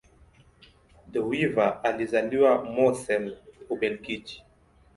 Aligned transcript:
De 1.07 1.19
Wever 1.19 1.79
alizaliwa 1.83 2.63
Mortsel, 2.65 3.37
Ubelgiji. 3.69 4.43